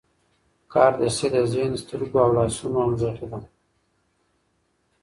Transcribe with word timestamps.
کاردستي 0.73 1.27
د 1.35 1.37
ذهن، 1.51 1.73
سترګو 1.81 2.17
او 2.25 2.29
لاسونو 2.37 2.77
همغږي 2.83 3.25
ده. 3.31 3.39